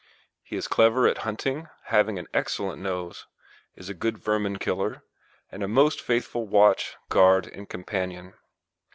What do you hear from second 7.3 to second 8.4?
and companion.